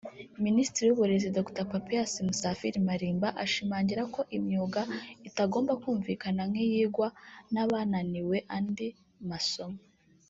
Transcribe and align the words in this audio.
Minisitiri 0.45 0.85
w’uburezi 0.89 1.29
Dr 1.37 1.65
Papias 1.73 2.11
Musafiri 2.27 2.79
Malimba 2.87 3.27
ashimangira 3.43 4.03
ko 4.13 4.21
imyuga 4.37 4.81
itagomba 5.29 5.73
kumvikana 5.81 6.41
nk’iyigwa 6.49 7.07
n’abananiwe 7.53 8.37
andi 8.57 8.87
masomo 9.31 9.77